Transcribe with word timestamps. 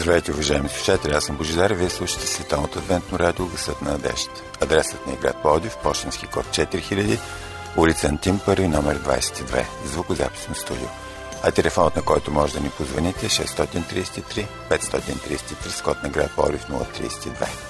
Здравейте, 0.00 0.32
уважаеми 0.32 0.68
слушатели, 0.68 1.12
аз 1.12 1.24
съм 1.24 1.36
Божидар 1.36 1.70
и 1.70 1.74
вие 1.74 1.90
слушате 1.90 2.26
Световното 2.26 2.78
адвентно 2.78 3.18
радио 3.18 3.46
Гъсът 3.46 3.82
на 3.82 3.90
надежда. 3.90 4.30
Адресът 4.60 5.06
на 5.06 5.16
град 5.16 5.36
Плодив, 5.42 5.76
почтенски 5.82 6.26
код 6.26 6.46
4000, 6.46 7.18
улица 7.76 8.06
Антим, 8.06 8.40
първи 8.46 8.68
номер 8.68 8.98
22, 8.98 9.64
звукозаписно 9.84 10.54
студио. 10.54 10.86
А 11.42 11.50
телефонът, 11.50 11.96
на 11.96 12.02
който 12.02 12.30
може 12.30 12.52
да 12.52 12.60
ни 12.60 12.70
позвоните 12.70 13.26
е 13.26 13.28
633 13.28 14.46
533 14.70 15.68
с 15.68 15.82
код 15.82 16.02
на 16.02 16.08
град 16.08 16.30
Плодив 16.36 16.66
032. 16.66 17.69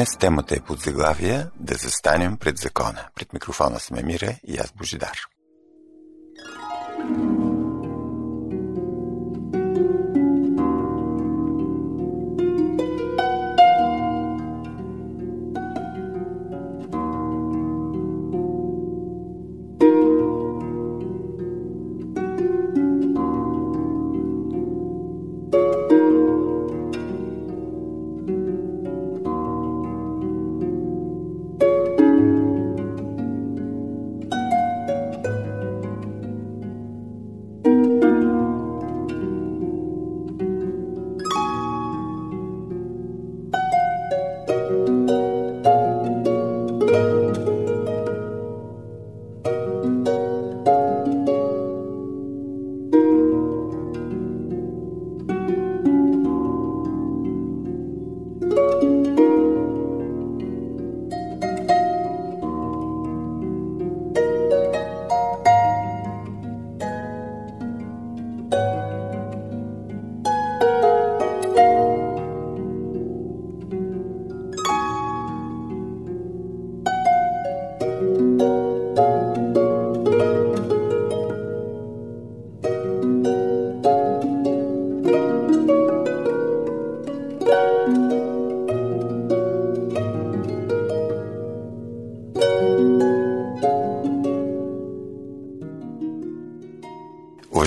Днес 0.00 0.16
темата 0.18 0.54
е 0.54 0.60
под 0.60 0.80
заглавие 0.80 1.46
Да 1.56 1.74
застанем 1.74 2.36
пред 2.36 2.58
закона. 2.58 3.08
Пред 3.14 3.32
микрофона 3.32 3.80
сме 3.80 4.02
Мира 4.02 4.34
и 4.46 4.58
аз 4.58 4.72
Божидар. 4.72 5.12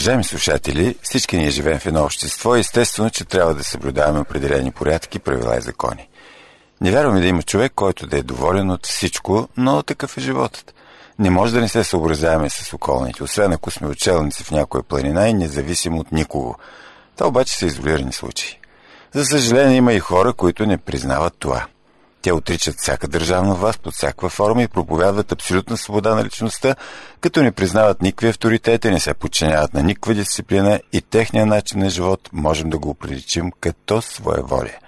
Уважаеми 0.03 0.23
слушатели, 0.23 0.95
всички 1.01 1.37
ние 1.37 1.49
живеем 1.49 1.79
в 1.79 1.85
едно 1.85 2.03
общество 2.03 2.55
и 2.55 2.59
естествено, 2.59 3.09
че 3.09 3.25
трябва 3.25 3.53
да 3.53 3.63
съблюдаваме 3.63 4.19
определени 4.19 4.71
порядки, 4.71 5.19
правила 5.19 5.57
и 5.57 5.61
закони. 5.61 6.09
Не 6.81 6.91
вярваме 6.91 7.21
да 7.21 7.27
има 7.27 7.43
човек, 7.43 7.71
който 7.75 8.07
да 8.07 8.17
е 8.17 8.21
доволен 8.21 8.71
от 8.71 8.85
всичко, 8.87 9.47
но 9.57 9.83
такъв 9.83 10.17
е 10.17 10.21
животът. 10.21 10.73
Не 11.19 11.29
може 11.29 11.53
да 11.53 11.61
не 11.61 11.67
се 11.67 11.83
съобразяваме 11.83 12.49
с 12.49 12.73
околните, 12.73 13.23
освен 13.23 13.53
ако 13.53 13.71
сме 13.71 13.87
учелници 13.87 14.43
в 14.43 14.51
някоя 14.51 14.83
планина 14.83 15.29
и 15.29 15.33
независимо 15.33 15.99
от 15.99 16.11
никого. 16.11 16.55
Това 17.17 17.27
обаче 17.27 17.57
са 17.57 17.65
изолирани 17.65 18.13
случаи. 18.13 18.59
За 19.13 19.25
съжаление 19.25 19.77
има 19.77 19.93
и 19.93 19.99
хора, 19.99 20.33
които 20.33 20.65
не 20.65 20.77
признават 20.77 21.33
това. 21.39 21.65
Те 22.23 22.33
отричат 22.33 22.75
всяка 22.77 23.07
държавна 23.07 23.55
власт 23.55 23.79
под 23.79 23.93
всякаква 23.93 24.29
форма 24.29 24.63
и 24.63 24.67
проповядват 24.67 25.31
абсолютна 25.31 25.77
свобода 25.77 26.15
на 26.15 26.25
личността, 26.25 26.75
като 27.21 27.43
не 27.43 27.51
признават 27.51 28.01
никакви 28.01 28.27
авторитети, 28.27 28.89
не 28.89 28.99
се 28.99 29.13
подчиняват 29.13 29.73
на 29.73 29.83
никаква 29.83 30.13
дисциплина 30.13 30.79
и 30.93 31.01
техния 31.01 31.45
начин 31.45 31.79
на 31.79 31.89
живот 31.89 32.29
можем 32.33 32.69
да 32.69 32.77
го 32.77 32.89
оприличим 32.89 33.51
като 33.59 34.01
своеволие. 34.01 34.79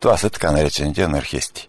Това 0.00 0.16
са 0.16 0.30
така 0.30 0.52
наречените 0.52 1.02
анархисти. 1.02 1.68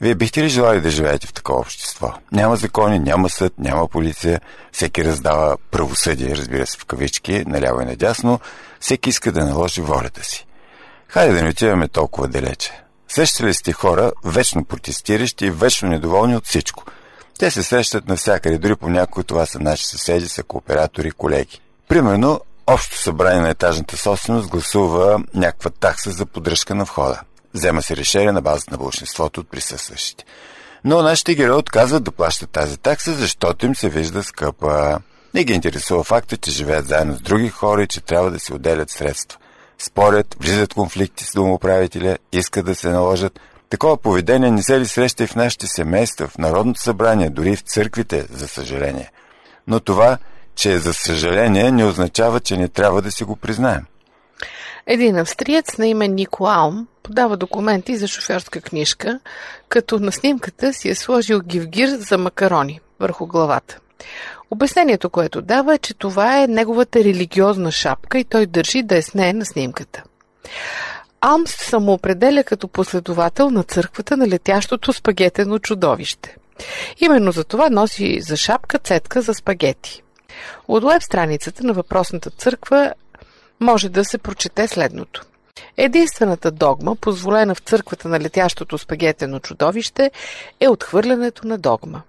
Вие 0.00 0.14
бихте 0.14 0.42
ли 0.42 0.48
желали 0.48 0.80
да 0.80 0.90
живеете 0.90 1.26
в 1.26 1.32
такова 1.32 1.58
общество? 1.58 2.12
Няма 2.32 2.56
закони, 2.56 2.98
няма 2.98 3.30
съд, 3.30 3.52
няма 3.58 3.88
полиция, 3.88 4.40
всеки 4.72 5.04
раздава 5.04 5.56
правосъдие, 5.70 6.36
разбира 6.36 6.66
се, 6.66 6.78
в 6.78 6.84
кавички, 6.84 7.44
наляво 7.46 7.80
и 7.80 7.84
надясно, 7.84 8.40
всеки 8.80 9.10
иска 9.10 9.32
да 9.32 9.44
наложи 9.44 9.80
волята 9.80 10.24
си. 10.24 10.46
Хайде 11.08 11.34
да 11.34 11.42
не 11.42 11.48
отиваме 11.48 11.88
толкова 11.88 12.28
далече. 12.28 12.85
Срещали 13.08 13.54
сте 13.54 13.72
хора, 13.72 14.12
вечно 14.24 14.64
протестиращи 14.64 15.46
и 15.46 15.50
вечно 15.50 15.88
недоволни 15.88 16.36
от 16.36 16.46
всичко. 16.46 16.84
Те 17.38 17.50
се 17.50 17.62
срещат 17.62 18.08
навсякъде, 18.08 18.58
дори 18.58 18.76
по 18.76 18.88
някои 18.88 19.24
това 19.24 19.46
са 19.46 19.58
наши 19.60 19.86
съседи, 19.86 20.28
са 20.28 20.42
кооператори, 20.42 21.10
колеги. 21.10 21.60
Примерно, 21.88 22.40
Общо 22.68 22.98
събрание 22.98 23.40
на 23.40 23.50
етажната 23.50 23.96
собственост 23.96 24.48
гласува 24.48 25.20
някаква 25.34 25.70
такса 25.70 26.10
за 26.10 26.26
поддръжка 26.26 26.74
на 26.74 26.84
входа. 26.84 27.20
Взема 27.54 27.82
се 27.82 27.96
решение 27.96 28.32
на 28.32 28.42
базата 28.42 28.70
на 28.70 28.78
большинството 28.78 29.40
от 29.40 29.50
присъстващите. 29.50 30.24
Но 30.84 31.02
нашите 31.02 31.34
герои 31.34 31.56
отказват 31.56 32.04
да 32.04 32.10
плащат 32.10 32.50
тази 32.50 32.76
такса, 32.76 33.14
защото 33.14 33.66
им 33.66 33.74
се 33.74 33.88
вижда 33.88 34.22
скъпа. 34.22 34.98
Не 35.34 35.44
ги 35.44 35.52
интересува 35.52 36.04
факта, 36.04 36.36
че 36.36 36.50
живеят 36.50 36.86
заедно 36.86 37.16
с 37.16 37.20
други 37.20 37.48
хора 37.48 37.82
и 37.82 37.86
че 37.86 38.00
трябва 38.00 38.30
да 38.30 38.38
си 38.38 38.52
отделят 38.52 38.90
средства 38.90 39.38
спорят, 39.78 40.36
влизат 40.40 40.74
конфликти 40.74 41.24
с 41.24 41.32
домоправителя, 41.32 42.18
искат 42.32 42.66
да 42.66 42.74
се 42.74 42.88
наложат. 42.88 43.40
Такова 43.70 43.96
поведение 43.96 44.50
не 44.50 44.62
се 44.62 44.80
ли 44.80 44.86
среща 44.86 45.24
и 45.24 45.26
в 45.26 45.36
нашите 45.36 45.66
семейства, 45.66 46.28
в 46.28 46.38
Народното 46.38 46.80
събрание, 46.80 47.30
дори 47.30 47.56
в 47.56 47.60
църквите, 47.60 48.26
за 48.30 48.48
съжаление. 48.48 49.10
Но 49.66 49.80
това, 49.80 50.18
че 50.54 50.72
е 50.72 50.78
за 50.78 50.94
съжаление, 50.94 51.70
не 51.70 51.84
означава, 51.84 52.40
че 52.40 52.56
не 52.56 52.68
трябва 52.68 53.02
да 53.02 53.10
си 53.10 53.24
го 53.24 53.36
признаем. 53.36 53.86
Един 54.86 55.16
австриец 55.16 55.78
на 55.78 55.86
име 55.86 56.08
Нико 56.08 56.46
Алм 56.46 56.86
подава 57.02 57.36
документи 57.36 57.96
за 57.96 58.08
шофьорска 58.08 58.60
книжка, 58.60 59.20
като 59.68 59.98
на 59.98 60.12
снимката 60.12 60.72
си 60.72 60.88
е 60.88 60.94
сложил 60.94 61.40
гивгир 61.40 61.88
за 61.88 62.18
макарони 62.18 62.80
върху 63.00 63.26
главата. 63.26 63.78
Обяснението, 64.50 65.10
което 65.10 65.42
дава 65.42 65.74
е, 65.74 65.78
че 65.78 65.94
това 65.94 66.42
е 66.42 66.46
неговата 66.46 66.98
религиозна 66.98 67.72
шапка 67.72 68.18
и 68.18 68.24
той 68.24 68.46
държи 68.46 68.82
да 68.82 68.96
е 68.96 69.02
с 69.02 69.14
нея 69.14 69.34
на 69.34 69.44
снимката. 69.44 70.02
Алмс 71.20 71.50
се 71.50 71.64
самоопределя 71.64 72.44
като 72.44 72.68
последовател 72.68 73.50
на 73.50 73.62
църквата 73.62 74.16
на 74.16 74.28
летящото 74.28 74.92
спагетено 74.92 75.58
чудовище. 75.58 76.36
Именно 77.00 77.32
за 77.32 77.44
това 77.44 77.70
носи 77.70 78.20
за 78.20 78.36
шапка 78.36 78.78
цетка 78.78 79.22
за 79.22 79.34
спагети. 79.34 80.02
От 80.68 80.84
веб 80.84 81.02
страницата 81.02 81.64
на 81.66 81.72
въпросната 81.72 82.30
църква 82.30 82.92
може 83.60 83.88
да 83.88 84.04
се 84.04 84.18
прочете 84.18 84.68
следното. 84.68 85.22
Единствената 85.76 86.50
догма, 86.50 86.96
позволена 86.96 87.54
в 87.54 87.58
църквата 87.58 88.08
на 88.08 88.20
летящото 88.20 88.78
спагетено 88.78 89.38
чудовище, 89.38 90.10
е 90.60 90.68
отхвърлянето 90.68 91.46
на 91.46 91.58
догма. 91.58 92.02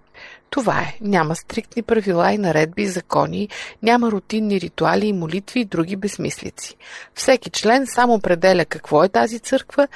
Това 0.49 0.79
е. 0.79 0.97
Няма 1.01 1.35
стриктни 1.35 1.83
правила 1.83 2.33
и 2.33 2.38
наредби 2.38 2.81
и 2.81 2.88
закони, 2.88 3.49
няма 3.83 4.11
рутинни 4.11 4.61
ритуали 4.61 5.07
и 5.07 5.13
молитви 5.13 5.59
и 5.59 5.65
други 5.65 5.95
безмислици. 5.95 6.75
Всеки 7.13 7.49
член 7.49 7.88
само 7.88 8.13
определя 8.13 8.65
какво 8.65 9.03
е 9.03 9.09
тази 9.09 9.39
църква 9.39 9.88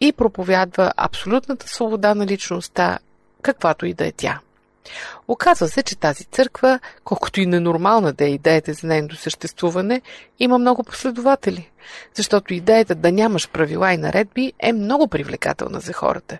и 0.00 0.12
проповядва 0.12 0.92
абсолютната 0.96 1.68
свобода 1.68 2.14
на 2.14 2.26
личността, 2.26 2.98
каквато 3.42 3.86
и 3.86 3.94
да 3.94 4.06
е 4.06 4.12
тя. 4.12 4.40
Оказва 5.28 5.68
се, 5.68 5.82
че 5.82 5.96
тази 5.96 6.24
църква, 6.24 6.80
колкото 7.04 7.40
и 7.40 7.46
ненормална 7.46 8.12
да 8.12 8.24
е 8.24 8.30
идеята 8.30 8.72
за 8.72 8.86
нейното 8.86 9.16
съществуване, 9.16 10.00
има 10.38 10.58
много 10.58 10.82
последователи. 10.82 11.70
Защото 12.14 12.54
идеята 12.54 12.94
да 12.94 13.12
нямаш 13.12 13.48
правила 13.48 13.92
и 13.92 13.96
наредби 13.96 14.52
е 14.60 14.72
много 14.72 15.08
привлекателна 15.08 15.80
за 15.80 15.92
хората. 15.92 16.38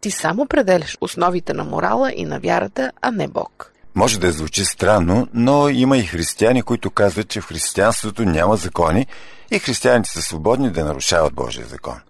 Ти 0.00 0.10
само 0.10 0.42
определяш 0.42 0.98
основите 1.00 1.52
на 1.52 1.64
морала 1.64 2.12
и 2.16 2.24
на 2.24 2.40
вярата, 2.40 2.92
а 3.02 3.10
не 3.10 3.28
Бог. 3.28 3.72
Може 3.94 4.20
да 4.20 4.32
звучи 4.32 4.64
странно, 4.64 5.28
но 5.34 5.68
има 5.68 5.98
и 5.98 6.02
християни, 6.02 6.62
които 6.62 6.90
казват, 6.90 7.28
че 7.28 7.40
в 7.40 7.46
християнството 7.46 8.24
няма 8.24 8.56
закони 8.56 9.06
и 9.50 9.58
християните 9.58 10.10
са 10.10 10.22
свободни 10.22 10.70
да 10.70 10.84
нарушават 10.84 11.34
Божия 11.34 11.66
закон. 11.66 12.00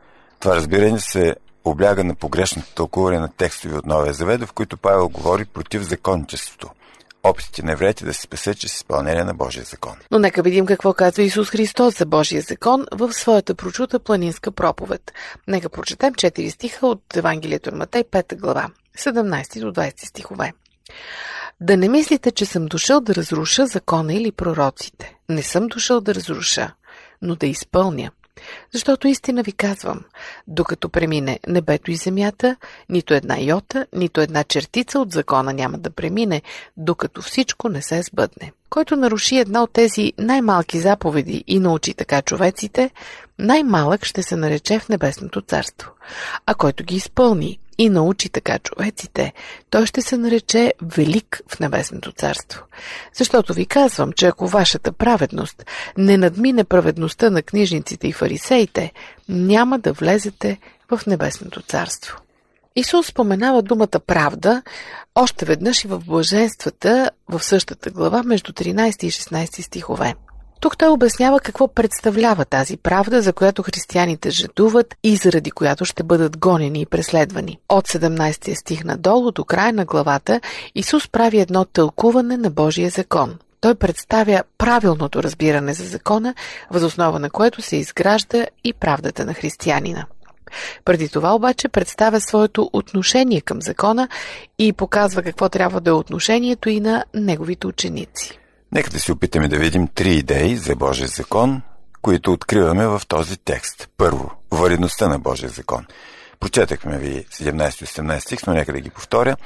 Това 0.41 0.57
разбиране 0.57 1.01
се 1.01 1.35
обляга 1.65 2.05
на 2.05 2.15
погрешното 2.15 2.75
тълкуване 2.75 3.19
на 3.19 3.29
текстове 3.29 3.77
от 3.77 3.87
Новия 3.87 4.15
Завет, 4.15 4.45
в 4.45 4.53
които 4.53 4.77
Павел 4.77 5.09
говори 5.09 5.45
против 5.45 5.83
законничеството. 5.83 6.71
Опитите 7.23 7.63
на 7.63 7.73
евреите 7.73 8.05
да 8.05 8.15
се 8.15 8.21
спасят 8.21 8.59
чрез 8.59 8.75
изпълнение 8.75 9.25
на 9.25 9.35
Божия 9.35 9.65
закон. 9.65 9.93
Но 10.11 10.19
нека 10.19 10.43
видим 10.43 10.67
какво 10.67 10.93
казва 10.93 11.23
Исус 11.23 11.51
Христос 11.51 11.99
за 11.99 12.07
Божия 12.07 12.43
закон 12.43 12.87
в 12.93 13.13
своята 13.13 13.55
прочута 13.55 13.99
планинска 13.99 14.53
проповед. 14.53 15.13
Нека 15.49 15.69
прочетем 15.69 16.15
4 16.15 16.49
стиха 16.49 16.87
от 16.87 17.17
Евангелието 17.17 17.71
на 17.71 17.77
Матей, 17.77 18.05
5 18.05 18.41
глава, 18.41 18.69
17 18.99 19.61
до 19.61 19.73
20 19.73 20.09
стихове. 20.09 20.53
Да 21.61 21.77
не 21.77 21.89
мислите, 21.89 22.31
че 22.31 22.47
съм 22.47 22.67
дошъл 22.67 23.01
да 23.01 23.15
разруша 23.15 23.67
закона 23.67 24.15
или 24.15 24.33
пророците. 24.33 25.15
Не 25.29 25.43
съм 25.43 25.67
дошъл 25.67 26.01
да 26.01 26.15
разруша, 26.15 26.73
но 27.23 27.37
да 27.37 27.47
изпълня– 27.47 28.11
защото 28.73 29.09
истина 29.09 29.43
ви 29.43 29.53
казвам, 29.53 30.01
докато 30.47 30.89
премине 30.89 31.41
небето 31.49 31.91
и 31.91 31.97
земята, 31.97 32.57
нито 32.89 33.15
една 33.15 33.41
йота, 33.41 33.87
нито 33.93 34.21
една 34.21 34.45
чертица 34.45 35.01
от 35.01 35.13
закона 35.13 35.53
няма 35.53 35.79
да 35.79 35.91
премине, 35.91 36.43
докато 36.77 37.23
всичко 37.23 37.69
не 37.69 37.83
се 37.83 38.03
сбъдне. 38.03 38.53
Който 38.71 38.97
наруши 38.97 39.37
една 39.39 39.63
от 39.63 39.73
тези 39.73 40.13
най-малки 40.19 40.81
заповеди 40.81 41.45
и 41.47 41.59
научи 41.59 41.95
така 41.95 42.23
човеците, 42.23 42.91
най-малък 43.39 44.05
ще 44.05 44.23
се 44.23 44.37
нарече 44.37 44.79
в 44.79 44.89
небесното 44.89 45.41
царство. 45.41 45.91
А 46.47 46.55
който 46.55 46.85
ги 46.85 46.97
изпълни 46.97 47.59
и 47.79 47.89
научи 47.89 48.29
така 48.29 48.59
човеците, 48.59 49.33
той 49.71 49.87
ще 49.87 50.03
се 50.03 50.17
нарече 50.17 50.73
Велик 50.83 51.41
в 51.49 51.61
Небесното 51.61 52.13
царство. 52.13 52.65
Защото 53.15 53.55
ви 53.55 53.67
казвам, 53.67 54.13
че 54.13 54.27
ако 54.27 54.47
вашата 54.47 54.93
праведност 54.93 55.65
не 55.99 56.17
надмине 56.17 56.65
праведността 56.65 57.31
на 57.31 57.43
книжниците 57.43 58.09
и 58.09 58.13
фарисеите, 58.13 58.93
няма 59.29 59.79
да 59.79 59.93
влезете 59.93 60.59
в 60.91 61.07
Небесното 61.07 61.63
царство. 61.63 62.19
Исус 62.77 63.07
споменава 63.07 63.63
думата 63.63 64.01
правда 64.07 64.63
още 65.15 65.45
веднъж 65.45 65.85
и 65.85 65.89
в 65.89 65.99
блаженствата 65.99 67.11
в 67.29 67.43
същата 67.43 67.91
глава 67.91 68.23
между 68.23 68.53
13 68.53 69.05
и 69.05 69.11
16 69.11 69.61
стихове. 69.61 70.15
Тук 70.61 70.79
той 70.79 70.89
обяснява 70.89 71.41
какво 71.41 71.69
представлява 71.69 72.45
тази 72.45 72.77
правда, 72.77 73.23
за 73.23 73.33
която 73.33 73.63
християните 73.63 74.31
жадуват 74.31 74.95
и 75.03 75.17
заради 75.17 75.51
която 75.51 75.85
ще 75.85 76.03
бъдат 76.03 76.39
гонени 76.39 76.81
и 76.81 76.87
преследвани. 76.87 77.59
От 77.69 77.89
17 77.89 78.61
стих 78.61 78.85
надолу 78.85 79.31
до 79.31 79.45
края 79.45 79.73
на 79.73 79.85
главата 79.85 80.41
Исус 80.75 81.09
прави 81.09 81.41
едно 81.41 81.65
тълкуване 81.65 82.37
на 82.37 82.51
Божия 82.51 82.91
закон. 82.91 83.39
Той 83.61 83.75
представя 83.75 84.43
правилното 84.59 85.23
разбиране 85.23 85.75
за 85.75 85.85
закона, 85.85 86.35
възоснова 86.71 87.19
на 87.19 87.31
което 87.31 87.63
се 87.63 87.77
изгражда 87.77 88.47
и 88.65 88.73
правдата 88.73 89.25
на 89.25 89.35
християнина. 89.35 90.07
Преди 90.85 91.09
това 91.09 91.35
обаче 91.35 91.69
представя 91.69 92.21
своето 92.21 92.71
отношение 92.73 93.41
към 93.41 93.63
закона 93.63 94.09
и 94.59 94.73
показва 94.73 95.23
какво 95.23 95.49
трябва 95.49 95.81
да 95.81 95.91
е 95.91 95.95
отношението 95.95 96.69
и 96.69 96.81
на 96.81 97.05
неговите 97.15 97.67
ученици. 97.67 98.39
Нека 98.75 98.91
да 98.91 99.01
се 99.01 99.13
опитаме 99.13 99.49
да 99.49 99.59
видим 99.59 99.89
три 99.89 100.15
идеи 100.15 100.57
за 100.57 100.77
Божия 100.77 101.09
закон, 101.09 101.63
които 102.03 102.33
откриваме 102.33 102.87
в 102.87 103.03
този 103.09 103.37
текст. 103.37 103.89
Първо, 103.97 104.31
валидността 104.51 105.09
на 105.09 105.19
Божия 105.19 105.49
закон. 105.49 105.87
Прочетахме 106.41 106.99
ви 106.99 107.27
17-18 107.33 108.19
стих, 108.19 108.47
но 108.47 108.53
нека 108.53 108.73
да 108.73 108.81
ги 108.81 108.91
повторя. 108.91 109.37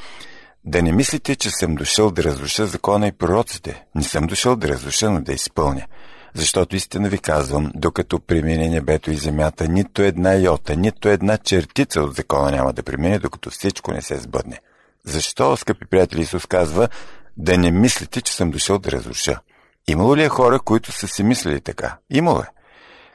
Да 0.64 0.82
не 0.82 0.92
мислите, 0.92 1.36
че 1.36 1.50
съм 1.50 1.74
дошъл 1.74 2.10
да 2.10 2.24
разруша 2.24 2.66
закона 2.66 3.08
и 3.08 3.12
пророците. 3.12 3.84
Не 3.94 4.02
съм 4.02 4.26
дошъл 4.26 4.56
да 4.56 4.68
разруша, 4.68 5.10
но 5.10 5.20
да 5.20 5.32
изпълня. 5.32 5.86
Защото 6.34 6.76
истина 6.76 7.08
ви 7.08 7.18
казвам, 7.18 7.72
докато 7.74 8.20
премине 8.20 8.68
небето 8.68 9.10
и 9.10 9.16
земята, 9.16 9.68
нито 9.68 10.02
една 10.02 10.34
йота, 10.34 10.76
нито 10.76 11.08
една 11.08 11.38
чертица 11.38 12.02
от 12.02 12.14
закона 12.14 12.50
няма 12.50 12.72
да 12.72 12.82
премине, 12.82 13.18
докато 13.18 13.50
всичко 13.50 13.92
не 13.92 14.02
се 14.02 14.16
сбъдне. 14.16 14.60
Защо, 15.04 15.56
скъпи 15.56 15.86
приятели, 15.86 16.20
Исус 16.20 16.46
казва, 16.46 16.88
да 17.38 17.58
не 17.58 17.70
мислите, 17.70 18.20
че 18.20 18.34
съм 18.34 18.50
дошъл 18.50 18.78
да 18.78 18.92
разруша. 18.92 19.40
Имало 19.88 20.16
ли 20.16 20.22
е 20.22 20.28
хора, 20.28 20.60
които 20.60 20.92
са 20.92 21.08
си 21.08 21.22
мислили 21.22 21.60
така? 21.60 21.96
Имало 22.10 22.38
е. 22.38 22.46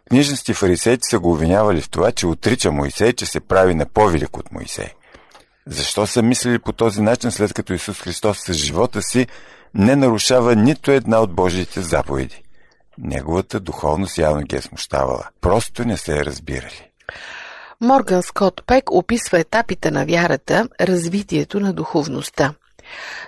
Книжниците 0.09 0.53
фарисейци 0.53 1.09
са 1.09 1.19
го 1.19 1.31
обвинявали 1.31 1.81
в 1.81 1.89
това, 1.89 2.11
че 2.11 2.27
отрича 2.27 2.71
Моисей, 2.71 3.13
че 3.13 3.25
се 3.25 3.39
прави 3.39 3.75
на 3.75 3.85
по-велик 3.85 4.37
от 4.37 4.51
Моисей. 4.51 4.89
Защо 5.67 6.07
са 6.07 6.21
мислили 6.21 6.59
по 6.59 6.73
този 6.73 7.01
начин, 7.01 7.31
след 7.31 7.53
като 7.53 7.73
Исус 7.73 8.01
Христос 8.01 8.39
с 8.39 8.53
живота 8.53 9.01
си 9.01 9.27
не 9.73 9.95
нарушава 9.95 10.55
нито 10.55 10.91
една 10.91 11.19
от 11.19 11.33
Божиите 11.33 11.81
заповеди? 11.81 12.43
Неговата 12.97 13.59
духовност 13.59 14.17
явно 14.17 14.41
ги 14.41 14.55
е 14.55 14.61
смущавала. 14.61 15.29
Просто 15.41 15.85
не 15.85 15.97
се 15.97 16.17
е 16.17 16.25
разбирали. 16.25 16.89
Морган 17.81 18.23
Скот 18.23 18.63
Пек 18.67 18.91
описва 18.91 19.39
етапите 19.39 19.91
на 19.91 20.05
вярата, 20.05 20.67
развитието 20.81 21.59
на 21.59 21.73
духовността. 21.73 22.53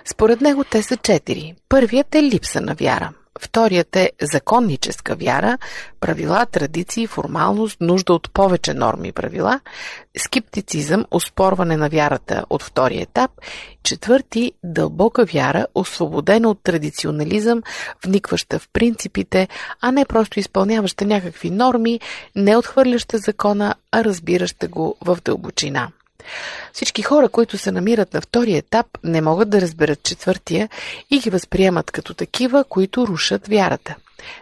Според 0.04 0.40
него 0.40 0.64
те 0.64 0.82
са 0.82 0.96
четири. 0.96 1.54
Първият 1.68 2.14
е 2.14 2.22
липса 2.22 2.60
на 2.60 2.74
вяра. 2.74 3.12
Вторият 3.40 3.96
е 3.96 4.10
законническа 4.22 5.16
вяра, 5.16 5.58
правила, 6.00 6.46
традиции, 6.46 7.06
формалност, 7.06 7.80
нужда 7.80 8.12
от 8.12 8.30
повече 8.30 8.74
норми 8.74 9.08
и 9.08 9.12
правила, 9.12 9.60
скептицизъм, 10.18 11.04
оспорване 11.10 11.76
на 11.76 11.88
вярата 11.88 12.44
от 12.50 12.62
втория 12.62 13.02
етап, 13.02 13.30
четвърти– 13.82 14.52
дълбока 14.64 15.24
вяра, 15.24 15.66
освободена 15.74 16.50
от 16.50 16.62
традиционализъм, 16.62 17.62
вникваща 18.04 18.58
в 18.58 18.68
принципите, 18.72 19.48
а 19.80 19.92
не 19.92 20.04
просто 20.04 20.40
изпълняваща 20.40 21.04
някакви 21.04 21.50
норми, 21.50 22.00
не 22.36 22.56
отхвърляща 22.56 23.18
закона, 23.18 23.74
а 23.92 24.04
разбираща 24.04 24.68
го 24.68 24.96
в 25.00 25.18
дълбочина. 25.24 25.88
Всички 26.72 27.02
хора, 27.02 27.28
които 27.28 27.58
се 27.58 27.72
намират 27.72 28.14
на 28.14 28.20
втория 28.20 28.58
етап, 28.58 28.86
не 29.04 29.20
могат 29.20 29.50
да 29.50 29.60
разберат 29.60 30.02
четвъртия 30.02 30.68
и 31.10 31.18
ги 31.18 31.30
възприемат 31.30 31.90
като 31.90 32.14
такива, 32.14 32.64
които 32.64 33.06
рушат 33.06 33.48
вярата. 33.48 33.94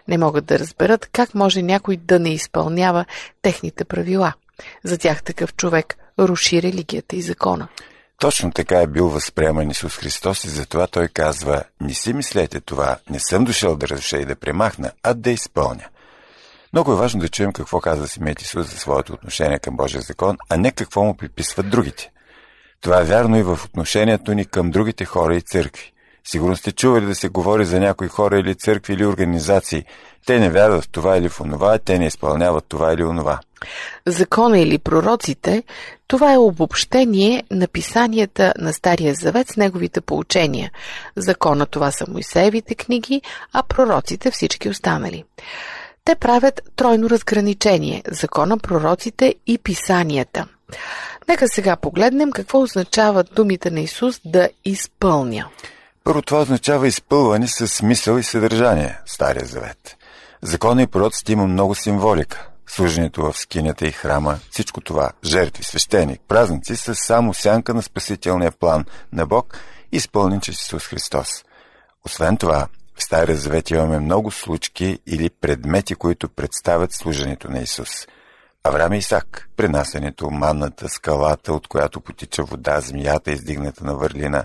Не 0.09 0.19
могат 0.19 0.45
да 0.45 0.59
разберат 0.59 1.09
как 1.13 1.35
може 1.35 1.63
някой 1.63 1.97
да 1.97 2.19
не 2.19 2.35
изпълнява 2.35 3.05
техните 3.43 3.85
правила. 3.85 4.33
За 4.85 4.99
тях 4.99 5.23
такъв 5.23 5.55
човек 5.55 5.97
руши 6.19 6.63
религията 6.63 7.17
и 7.17 7.23
закона. 7.23 7.69
Точно 8.19 8.53
така 8.53 8.81
е 8.81 8.87
бил 8.87 9.09
възприеман 9.09 9.71
Исус 9.71 9.97
Христос 9.97 10.45
и 10.45 10.49
затова 10.49 10.87
той 10.87 11.09
казва, 11.09 11.63
не 11.81 11.95
си 11.95 12.13
мислете 12.13 12.61
това, 12.61 12.97
не 13.11 13.21
съм 13.21 13.45
дошъл 13.45 13.77
да 13.77 13.89
разруша 13.89 14.17
и 14.17 14.25
да 14.25 14.37
премахна, 14.37 14.93
а 15.03 15.15
да 15.15 15.31
изпълня. 15.31 15.85
Много 16.75 16.93
е 16.93 16.97
важно 16.97 17.21
да 17.21 17.29
чуем 17.29 17.53
какво 17.53 17.81
казва 17.81 18.09
Симеят 18.09 18.43
Исус 18.43 18.71
за 18.71 18.79
своето 18.79 19.13
отношение 19.13 19.59
към 19.59 19.77
Божия 19.77 20.01
закон, 20.01 20.37
а 20.49 20.57
не 20.57 20.73
какво 20.73 21.05
му 21.05 21.17
приписват 21.17 21.71
другите. 21.71 22.11
Това 22.81 23.01
е 23.01 23.05
вярно 23.05 23.39
и 23.39 23.43
в 23.43 23.59
отношението 23.65 24.35
ни 24.35 24.45
към 24.45 24.71
другите 24.71 25.05
хора 25.05 25.37
и 25.37 25.41
църкви. 25.41 25.93
Сигурно 26.25 26.57
сте 26.57 26.73
чували 26.73 27.07
да 27.07 27.15
се 27.15 27.29
говори 27.29 27.65
за 27.65 27.81
някои 27.81 28.09
хора 28.09 28.39
или 28.39 28.55
църкви 28.55 28.95
или 28.95 29.07
организации. 29.07 29.85
Те 30.27 30.41
не 30.41 30.51
вярват 30.51 30.85
в 30.85 30.89
това 30.89 31.17
или 31.17 31.29
в 31.29 31.41
онова, 31.41 31.79
те 31.79 31.99
не 31.99 32.07
изпълняват 32.07 32.65
това 32.69 32.93
или 32.93 33.05
онова. 33.05 33.41
Закона 34.07 34.59
или 34.59 34.79
пророците, 34.79 35.63
това 36.07 36.33
е 36.33 36.39
обобщение 36.39 37.45
на 37.51 37.69
писанията 37.69 38.53
на 38.59 38.73
Стария 38.73 39.15
Завет 39.15 39.49
с 39.49 39.57
неговите 39.57 40.01
поучения. 40.01 40.71
Закона 41.17 41.67
това 41.67 41.91
са 41.91 42.05
Моисеевите 42.09 42.75
книги, 42.75 43.23
а 43.53 43.63
пророците 43.63 44.31
всички 44.31 44.69
останали. 44.69 45.25
Те 46.05 46.15
правят 46.15 46.61
тройно 46.77 47.11
разграничение– 47.11 48.03
закона, 48.11 48.59
пророците 48.59 49.35
и 49.47 49.59
писанията. 49.59 50.47
Нека 51.29 51.49
сега 51.49 51.77
погледнем 51.77 52.33
какво 52.33 52.63
означават 52.63 53.35
думите 53.35 53.71
на 53.71 53.81
Исус 53.81 54.21
да 54.25 54.49
изпълня. 54.65 55.49
Първо 56.05 56.23
това 56.23 56.41
означава 56.41 56.89
изпълване 56.89 57.49
с 57.49 57.69
смисъл 57.69 58.19
и 58.19 58.23
съдържание, 58.23 58.99
Стария 59.07 59.47
Завет. 59.47 59.97
Закона 60.43 60.83
и 60.83 60.87
пророците 60.87 61.33
има 61.33 61.47
много 61.47 61.75
символика. 61.75 62.49
Служенето 62.67 63.23
в 63.23 63.39
скинята 63.39 63.87
и 63.87 63.93
храма, 63.93 64.39
всичко 64.51 64.81
това, 64.81 65.11
жертви, 65.25 65.65
свещеник, 65.65 66.21
празници 66.29 66.77
са 66.77 66.95
само 66.95 67.35
сянка 67.35 67.75
на 67.75 67.83
спасителния 67.83 68.53
план 68.53 68.85
на 69.13 69.27
Бог, 69.27 69.59
изпълнен 69.93 70.41
чрез 70.41 70.63
Исус 70.63 70.87
Христос. 70.87 71.29
Освен 72.07 72.37
това, 72.37 72.67
в 72.97 73.03
Стария 73.03 73.37
Завет 73.37 73.71
имаме 73.71 73.99
много 73.99 74.31
случки 74.31 74.99
или 75.07 75.31
предмети, 75.31 75.95
които 75.95 76.29
представят 76.29 76.93
служенето 76.93 77.51
на 77.51 77.59
Исус. 77.59 77.91
Авраам 78.65 78.93
и 78.93 78.99
Исак, 78.99 79.49
пренасенето, 79.57 80.31
манната, 80.31 80.89
скалата, 80.89 81.53
от 81.53 81.69
която 81.69 82.01
потича 82.01 82.45
вода, 82.45 82.81
змията, 82.81 83.31
издигната 83.31 83.85
на 83.85 83.95
върлина. 83.95 84.45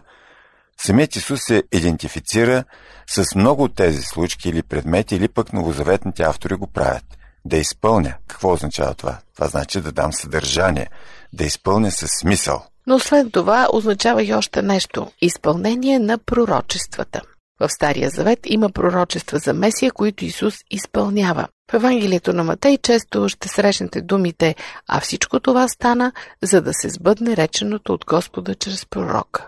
Самият 0.77 1.15
Исус 1.15 1.39
се 1.44 1.63
идентифицира 1.72 2.63
с 3.08 3.36
много 3.36 3.63
от 3.63 3.75
тези 3.75 4.01
случки 4.01 4.50
или 4.50 4.63
предмети, 4.63 5.15
или 5.15 5.27
пък 5.27 5.53
новозаветните 5.53 6.24
автори 6.24 6.56
го 6.56 6.68
правят. 6.68 7.06
Да 7.46 7.58
изпълня. 7.58 8.13
Какво 8.27 8.53
означава 8.53 8.94
това? 8.94 9.18
Това 9.36 9.48
значи 9.48 9.82
да 9.82 9.91
дам 9.91 10.13
съдържание, 10.13 10.88
да 11.34 11.46
изпълня 11.46 11.91
със 11.91 12.10
смисъл. 12.22 12.65
Но 12.88 12.96
освен 12.96 13.32
това 13.32 13.68
означава 13.74 14.24
и 14.24 14.34
още 14.34 14.62
нещо– 14.62 15.12
изпълнение 15.22 16.00
на 16.00 16.18
пророчествата. 16.18 17.22
В 17.60 17.70
Стария 17.70 18.10
Завет 18.10 18.39
има 18.46 18.70
пророчества 18.70 19.39
за 19.39 19.54
Месия, 19.54 19.92
които 19.92 20.25
Исус 20.25 20.56
изпълнява. 20.72 21.48
В 21.72 21.74
Евангелието 21.74 22.34
на 22.34 22.44
Матей 22.44 22.78
често 22.78 23.30
ще 23.30 23.48
срещнете 23.48 24.01
думите 24.01 24.56
«А 24.88 25.00
всичко 25.00 25.39
това 25.39 25.68
стана, 25.68 26.12
за 26.44 26.62
да 26.62 26.74
се 26.74 26.89
сбъдне 26.89 27.38
реченото 27.38 27.94
от 27.94 28.06
Господа 28.06 28.56
чрез 28.56 28.86
пророка». 28.86 29.48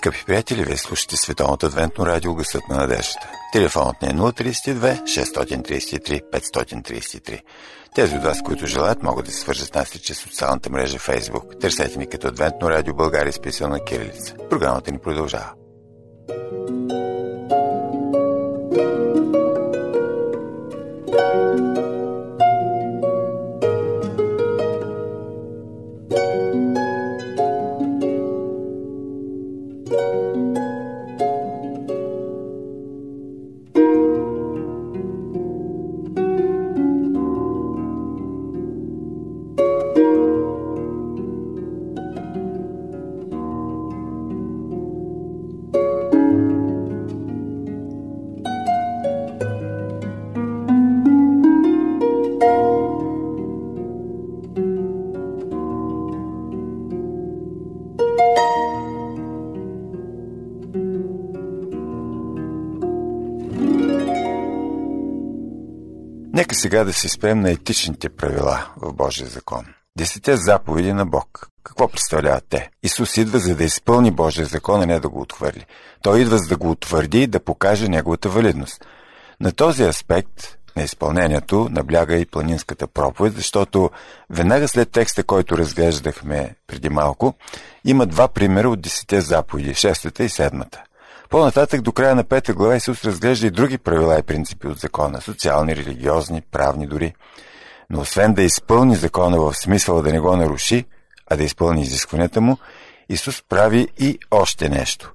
Скъпи 0.00 0.24
приятели, 0.26 0.64
вие 0.64 0.76
слушате 0.76 1.16
Световното 1.16 1.66
адвентно 1.66 2.06
радио 2.06 2.34
Гъсът 2.34 2.68
на 2.68 2.76
надеждата. 2.76 3.30
Телефонът 3.52 4.02
ни 4.02 4.08
е 4.08 4.12
032 4.12 5.02
633 5.02 6.22
533. 6.32 7.40
Тези 7.94 8.16
от 8.16 8.24
вас, 8.24 8.42
които 8.42 8.66
желаят, 8.66 9.02
могат 9.02 9.26
да 9.26 9.32
се 9.32 9.40
свържат 9.40 9.68
с 9.68 9.74
нас 9.74 9.90
чрез 9.90 10.18
социалната 10.18 10.70
мрежа 10.70 10.98
Facebook. 10.98 11.60
Търсете 11.60 11.98
ни 11.98 12.06
като 12.06 12.28
Адвентно 12.28 12.70
радио 12.70 12.94
България 12.94 13.32
с 13.32 13.60
на 13.60 13.84
кирилица. 13.84 14.34
Програмата 14.50 14.92
ни 14.92 14.98
продължава. 14.98 15.52
Нека 66.40 66.54
сега 66.54 66.84
да 66.84 66.92
се 66.92 67.08
спрем 67.08 67.40
на 67.40 67.50
етичните 67.50 68.08
правила 68.08 68.68
в 68.76 68.92
Божия 68.92 69.28
закон. 69.28 69.64
Десете 69.98 70.36
заповеди 70.36 70.92
на 70.92 71.06
Бог. 71.06 71.48
Какво 71.64 71.88
представляват 71.88 72.44
те? 72.48 72.70
Исус 72.82 73.16
идва 73.16 73.38
за 73.38 73.56
да 73.56 73.64
изпълни 73.64 74.10
Божия 74.10 74.46
закон, 74.46 74.82
а 74.82 74.86
не 74.86 75.00
да 75.00 75.08
го 75.08 75.20
отхвърли. 75.20 75.66
Той 76.02 76.20
идва 76.20 76.38
за 76.38 76.48
да 76.48 76.56
го 76.56 76.70
утвърди 76.70 77.22
и 77.22 77.26
да 77.26 77.40
покаже 77.40 77.88
неговата 77.88 78.28
валидност. 78.28 78.84
На 79.40 79.52
този 79.52 79.82
аспект 79.82 80.58
на 80.76 80.82
изпълнението 80.82 81.68
набляга 81.70 82.16
и 82.16 82.26
планинската 82.26 82.86
проповед, 82.86 83.34
защото 83.34 83.90
веднага 84.30 84.68
след 84.68 84.90
текста, 84.90 85.24
който 85.24 85.58
разглеждахме 85.58 86.54
преди 86.66 86.88
малко, 86.88 87.34
има 87.84 88.06
два 88.06 88.28
примера 88.28 88.68
от 88.68 88.80
десете 88.80 89.20
заповеди, 89.20 89.74
шестата 89.74 90.24
и 90.24 90.28
седмата. 90.28 90.82
По-нататък 91.30 91.80
до 91.82 91.92
края 91.92 92.14
на 92.14 92.24
пета 92.24 92.54
глава 92.54 92.76
Исус 92.76 93.04
разглежда 93.04 93.46
и 93.46 93.50
други 93.50 93.78
правила 93.78 94.18
и 94.18 94.22
принципи 94.22 94.66
от 94.66 94.78
закона, 94.78 95.20
социални, 95.20 95.76
религиозни, 95.76 96.42
правни 96.50 96.86
дори. 96.86 97.14
Но 97.90 98.00
освен 98.00 98.34
да 98.34 98.42
изпълни 98.42 98.96
закона 98.96 99.40
в 99.40 99.54
смисъл 99.54 100.02
да 100.02 100.12
не 100.12 100.20
го 100.20 100.36
наруши, 100.36 100.84
а 101.30 101.36
да 101.36 101.44
изпълни 101.44 101.82
изискванията 101.82 102.40
му, 102.40 102.58
Исус 103.08 103.42
прави 103.48 103.88
и 103.98 104.18
още 104.30 104.68
нещо. 104.68 105.12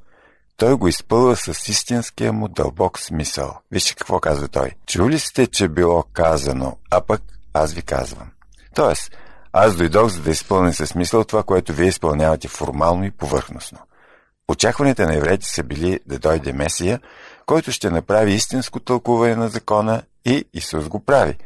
Той 0.58 0.74
го 0.74 0.88
изпълва 0.88 1.36
с 1.36 1.68
истинския 1.68 2.34
му 2.34 2.48
дълбок 2.48 3.00
смисъл. 3.00 3.58
Вижте 3.72 3.96
какво 3.96 4.20
казва 4.20 4.48
той. 4.48 4.72
Чули 4.88 5.20
сте, 5.20 5.48
че 5.48 5.68
било 5.68 6.04
казано, 6.14 6.78
а 6.92 7.02
пък 7.02 7.22
аз 7.54 7.74
ви 7.74 7.82
казвам. 7.82 8.28
Тоест, 8.76 9.18
аз 9.54 9.76
дойдох 9.76 10.10
за 10.10 10.22
да 10.22 10.32
изпълня 10.32 10.74
със 10.74 10.90
смисъл 10.90 11.24
това, 11.24 11.44
което 11.44 11.74
вие 11.74 11.88
изпълнявате 11.88 12.48
формално 12.48 13.06
и 13.06 13.12
повърхностно. 13.12 13.80
Очакванията 14.48 15.06
на 15.06 15.16
евреите 15.16 15.46
са 15.46 15.64
били 15.64 16.00
да 16.06 16.20
дойде 16.20 16.54
Месия, 16.54 17.00
който 17.46 17.72
ще 17.72 17.90
направи 17.90 18.34
истинско 18.34 18.80
тълкуване 18.80 19.36
на 19.36 19.50
закона 19.50 20.04
и 20.26 20.46
Исус 20.54 20.88
го 20.88 21.00
прави. 21.00 21.38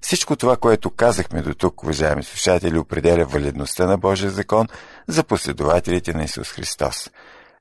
Всичко 0.00 0.36
това, 0.36 0.56
което 0.56 0.90
казахме 0.90 1.42
до 1.42 1.54
тук, 1.54 1.82
уважаеми 1.82 2.24
слушатели, 2.24 2.78
определя 2.78 3.24
валидността 3.24 3.86
на 3.86 3.98
Божия 3.98 4.30
закон 4.30 4.66
за 5.08 5.24
последователите 5.24 6.12
на 6.14 6.24
Исус 6.24 6.48
Христос. 6.48 7.10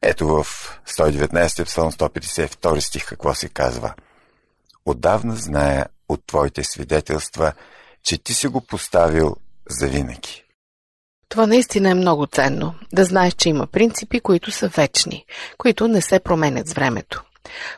Ето 0.01 0.27
в 0.27 0.45
119 0.87 1.65
псалм 1.65 1.91
152 1.91 2.79
стих 2.79 3.05
какво 3.05 3.33
се 3.33 3.49
казва. 3.49 3.93
Отдавна 4.85 5.35
зная 5.35 5.85
от 6.09 6.27
Твоите 6.27 6.63
свидетелства, 6.63 7.53
че 8.03 8.17
Ти 8.17 8.33
си 8.33 8.47
го 8.47 8.61
поставил 8.61 9.35
за 9.69 9.87
винаги. 9.87 10.46
Това 11.29 11.47
наистина 11.47 11.89
е 11.89 11.93
много 11.93 12.25
ценно. 12.25 12.73
Да 12.93 13.03
знаеш, 13.03 13.33
че 13.33 13.49
има 13.49 13.67
принципи, 13.67 14.19
които 14.19 14.51
са 14.51 14.67
вечни, 14.67 15.25
които 15.57 15.87
не 15.87 16.01
се 16.01 16.19
променят 16.19 16.67
с 16.67 16.73
времето. 16.73 17.23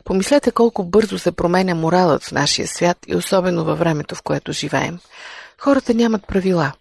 Помислете 0.04 0.50
колко 0.50 0.84
бързо 0.84 1.18
се 1.18 1.32
променя 1.32 1.74
моралът 1.74 2.24
в 2.24 2.32
нашия 2.32 2.68
свят 2.68 2.98
и 3.06 3.16
особено 3.16 3.64
във 3.64 3.78
времето, 3.78 4.14
в 4.14 4.22
което 4.22 4.52
живеем. 4.52 4.98
Хората 5.58 5.94
нямат 5.94 6.26
правила. 6.26 6.72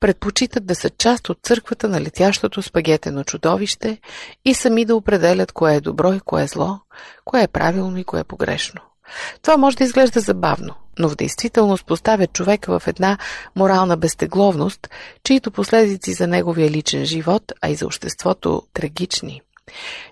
Предпочитат 0.00 0.66
да 0.66 0.74
са 0.74 0.90
част 0.90 1.28
от 1.28 1.38
църквата 1.42 1.88
на 1.88 2.00
летящото 2.00 2.62
спагетено 2.62 3.24
чудовище 3.24 3.98
и 4.44 4.54
сами 4.54 4.84
да 4.84 4.96
определят 4.96 5.52
кое 5.52 5.74
е 5.74 5.80
добро 5.80 6.12
и 6.12 6.20
кое 6.20 6.42
е 6.42 6.46
зло, 6.46 6.78
кое 7.24 7.42
е 7.42 7.48
правилно 7.48 7.98
и 7.98 8.04
кое 8.04 8.20
е 8.20 8.24
погрешно. 8.24 8.80
Това 9.42 9.56
може 9.56 9.76
да 9.76 9.84
изглежда 9.84 10.20
забавно, 10.20 10.74
но 10.98 11.08
в 11.08 11.16
действителност 11.16 11.86
поставя 11.86 12.26
човека 12.26 12.78
в 12.78 12.88
една 12.88 13.18
морална 13.56 13.96
безтегловност, 13.96 14.88
чието 15.24 15.50
последици 15.50 16.12
за 16.12 16.26
неговия 16.26 16.70
личен 16.70 17.04
живот, 17.04 17.52
а 17.60 17.68
и 17.68 17.74
за 17.74 17.86
обществото 17.86 18.62
трагични. 18.74 19.40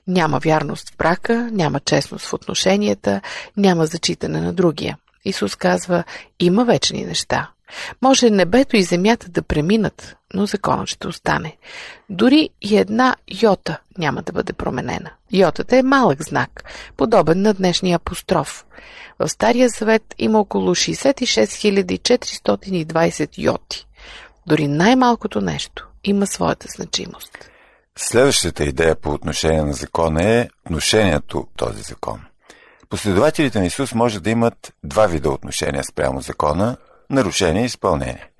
Няма 0.06 0.38
вярност 0.38 0.90
в 0.90 0.96
брака, 0.96 1.48
няма 1.52 1.80
честност 1.80 2.26
в 2.26 2.34
отношенията, 2.34 3.20
няма 3.56 3.86
зачитане 3.86 4.40
на 4.40 4.52
другия. 4.52 4.98
Исус 5.24 5.56
казва, 5.56 6.04
има 6.40 6.64
вечни 6.64 7.04
неща. 7.04 7.50
Може 8.02 8.30
небето 8.30 8.76
и 8.76 8.82
земята 8.82 9.28
да 9.28 9.42
преминат, 9.42 10.16
но 10.34 10.46
законът 10.46 10.88
ще 10.88 11.08
остане. 11.08 11.56
Дори 12.10 12.50
и 12.62 12.76
една 12.76 13.16
йота 13.42 13.78
няма 13.98 14.22
да 14.22 14.32
бъде 14.32 14.52
променена. 14.52 15.10
Йотата 15.32 15.76
е 15.76 15.82
малък 15.82 16.22
знак, 16.22 16.64
подобен 16.96 17.42
на 17.42 17.54
днешния 17.54 17.96
апостроф. 17.96 18.64
В 19.18 19.28
Стария 19.28 19.68
Завет 19.68 20.14
има 20.18 20.40
около 20.40 20.74
66 20.74 21.88
420 21.98 23.38
йоти. 23.38 23.86
Дори 24.46 24.68
най-малкото 24.68 25.40
нещо 25.40 25.88
има 26.04 26.26
своята 26.26 26.66
значимост. 26.76 27.50
Следващата 27.98 28.64
идея 28.64 28.94
по 28.94 29.10
отношение 29.10 29.62
на 29.62 29.72
закона 29.72 30.24
е 30.24 30.48
отношението 30.66 31.46
този 31.56 31.82
закон. 31.82 32.20
Последователите 32.88 33.58
на 33.58 33.66
Исус 33.66 33.94
може 33.94 34.20
да 34.20 34.30
имат 34.30 34.74
два 34.84 35.06
вида 35.06 35.30
отношения 35.30 35.84
спрямо 35.84 36.20
закона– 36.20 36.76
нарушение 37.10 37.62
и 37.62 37.66
изпълнение. 37.66 38.30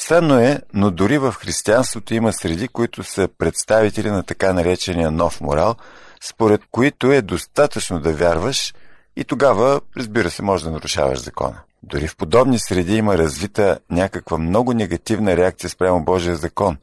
Странно 0.00 0.38
е, 0.38 0.60
но 0.74 0.90
дори 0.90 1.18
в 1.18 1.32
християнството 1.32 2.14
има 2.14 2.32
среди, 2.32 2.68
които 2.68 3.02
са 3.02 3.28
представители 3.38 4.10
на 4.10 4.22
така 4.22 4.52
наречения 4.52 5.10
нов 5.10 5.40
морал, 5.40 5.74
според 6.20 6.60
които 6.70 7.12
е 7.12 7.22
достатъчно 7.22 8.00
да 8.00 8.12
вярваш 8.12 8.74
и 9.16 9.24
тогава, 9.24 9.80
разбира 9.96 10.30
се, 10.30 10.42
може 10.42 10.64
да 10.64 10.70
нарушаваш 10.70 11.18
закона. 11.18 11.60
Дори 11.82 12.08
в 12.08 12.16
подобни 12.16 12.58
среди 12.58 12.96
има 12.96 13.18
развита 13.18 13.78
някаква 13.90 14.38
много 14.38 14.72
негативна 14.72 15.36
реакция 15.36 15.70
спрямо 15.70 16.04
Божия 16.04 16.36
закон. 16.36 16.76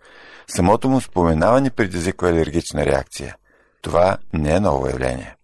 Самото 0.48 0.90
му 0.90 1.02
споменаване 1.02 1.70
предизвиква 1.70 2.30
алергична 2.30 2.86
реакция. 2.86 3.36
Това 3.82 4.18
не 4.34 4.56
е 4.56 4.60
ново 4.60 4.88
явление. 4.88 5.36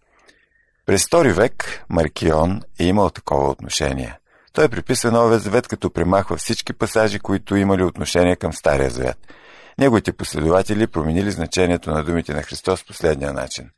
През 0.85 1.05
втори 1.05 1.31
век 1.31 1.85
Маркион 1.89 2.61
е 2.79 2.83
имал 2.83 3.09
такова 3.09 3.49
отношение. 3.49 4.17
Той 4.53 4.69
приписва 4.69 5.11
Новия 5.11 5.39
завет, 5.39 5.67
като 5.67 5.89
премахва 5.89 6.37
всички 6.37 6.73
пасажи, 6.73 7.19
които 7.19 7.55
имали 7.55 7.83
отношение 7.83 8.35
към 8.35 8.53
Стария 8.53 8.89
завет. 8.89 9.17
Неговите 9.77 10.13
последователи 10.13 10.87
променили 10.87 11.31
значението 11.31 11.91
на 11.91 12.03
думите 12.03 12.33
на 12.33 12.43
Христос 12.43 12.85
последния 12.85 13.33
начин. 13.33 13.69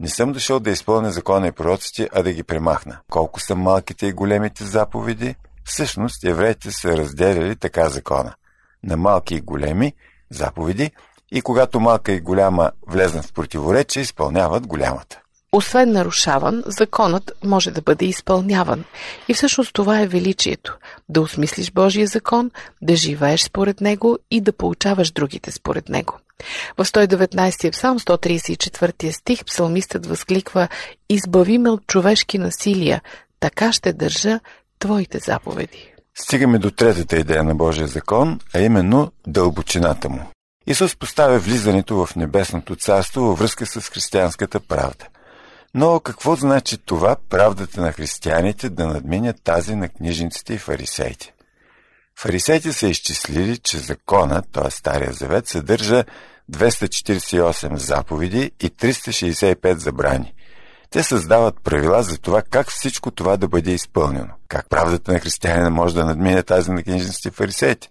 Не 0.00 0.08
съм 0.08 0.32
дошъл 0.32 0.60
да 0.60 0.70
изпълня 0.70 1.10
закона 1.10 1.46
и 1.46 1.52
пророците, 1.52 2.08
а 2.12 2.22
да 2.22 2.32
ги 2.32 2.42
премахна. 2.42 2.98
Колко 3.10 3.40
са 3.40 3.54
малките 3.54 4.06
и 4.06 4.12
големите 4.12 4.64
заповеди? 4.64 5.34
Всъщност, 5.64 6.24
евреите 6.24 6.70
са 6.70 6.96
разделяли 6.96 7.56
така 7.56 7.88
закона. 7.88 8.34
На 8.84 8.96
малки 8.96 9.34
и 9.34 9.40
големи 9.40 9.92
заповеди 10.30 10.90
и 11.32 11.42
когато 11.42 11.80
малка 11.80 12.12
и 12.12 12.20
голяма 12.20 12.70
влезнат 12.88 13.24
в 13.24 13.32
противоречие, 13.32 14.02
изпълняват 14.02 14.66
голямата. 14.66 15.20
Освен 15.52 15.92
нарушаван, 15.92 16.62
законът 16.66 17.32
може 17.44 17.70
да 17.70 17.82
бъде 17.82 18.04
изпълняван. 18.04 18.84
И 19.28 19.34
всъщност 19.34 19.72
това 19.72 20.00
е 20.00 20.06
величието– 20.06 20.78
да 21.08 21.20
осмислиш 21.20 21.72
Божия 21.72 22.06
закон, 22.06 22.50
да 22.82 22.96
живееш 22.96 23.42
според 23.42 23.80
него 23.80 24.18
и 24.30 24.40
да 24.40 24.52
получаваш 24.52 25.10
другите 25.10 25.50
според 25.50 25.88
него. 25.88 26.18
В 26.78 26.84
119 26.84 27.72
псалм 27.72 27.98
134 27.98 29.10
стих 29.10 29.44
псалмистът 29.44 30.06
възкликва 30.06 30.68
«Избави 31.08 31.58
ме 31.58 31.70
от 31.70 31.86
човешки 31.86 32.38
насилия, 32.38 33.02
така 33.40 33.72
ще 33.72 33.92
държа 33.92 34.40
Твоите 34.78 35.18
заповеди». 35.18 35.92
Стигаме 36.14 36.58
до 36.58 36.70
третата 36.70 37.16
идея 37.16 37.44
на 37.44 37.54
Божия 37.54 37.86
закон, 37.86 38.40
а 38.54 38.60
именно 38.60 39.12
дълбочината 39.26 40.08
му. 40.08 40.20
Исус 40.66 40.96
поставя 40.96 41.38
влизането 41.38 42.06
в 42.06 42.16
небесното 42.16 42.76
царство 42.76 43.20
във 43.20 43.38
връзка 43.38 43.66
с 43.66 43.80
християнската 43.88 44.60
правда– 44.60 45.04
но 45.74 46.00
какво 46.00 46.36
значи 46.36 46.78
това 46.78 47.16
правдата 47.28 47.80
на 47.80 47.92
християните 47.92 48.70
да 48.70 48.86
надминя 48.86 49.32
тази 49.44 49.74
на 49.74 49.88
книжниците 49.88 50.54
и 50.54 50.58
фарисеите? 50.58 51.34
Фарисеите 52.18 52.72
са 52.72 52.88
изчислили, 52.88 53.58
че 53.58 53.78
законът, 53.78 54.44
т.е. 54.52 54.70
Стария 54.70 55.12
завет, 55.12 55.48
съдържа 55.48 56.04
248 56.52 57.76
заповеди 57.76 58.50
и 58.60 58.70
365 58.70 59.76
забрани. 59.76 60.34
Те 60.90 61.02
създават 61.02 61.54
правила 61.64 62.02
за 62.02 62.18
това 62.18 62.42
как 62.42 62.70
всичко 62.70 63.10
това 63.10 63.36
да 63.36 63.48
бъде 63.48 63.70
изпълнено. 63.70 64.32
Как 64.48 64.68
правдата 64.68 65.12
на 65.12 65.18
християнина 65.18 65.70
може 65.70 65.94
да 65.94 66.04
надмине 66.04 66.42
тази 66.42 66.70
на 66.70 66.82
книжниците 66.82 67.28
и 67.28 67.32
фарисеите? 67.32 67.88